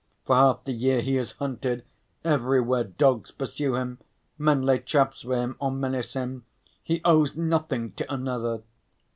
For 0.25 0.35
half 0.35 0.63
the 0.63 0.71
year 0.71 1.01
he 1.01 1.15
is 1.17 1.33
hunted, 1.33 1.85
everywhere 2.23 2.83
dogs 2.85 3.29
pursue 3.29 3.75
him, 3.75 3.99
men 4.35 4.63
lay 4.63 4.79
traps 4.79 5.21
for 5.21 5.35
him 5.35 5.55
or 5.59 5.71
menace 5.71 6.13
him. 6.13 6.43
He 6.83 7.01
owes 7.05 7.35
nothing 7.37 7.91
to 7.91 8.11
another." 8.11 8.63